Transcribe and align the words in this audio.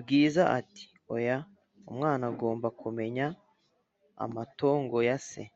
Bwiza 0.00 0.42
ati"oya 0.58 1.36
umwana 1.90 2.24
agomba 2.32 2.68
kumenya 2.80 3.26
amatongo 4.24 4.96
Yase" 5.08 5.42